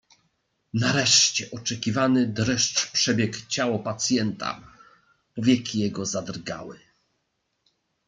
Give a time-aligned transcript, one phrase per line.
[0.73, 4.61] "Nareszcie oczekiwany dreszcz przebiegł ciało pacjenta,
[5.35, 6.79] powieki jego zadrgały."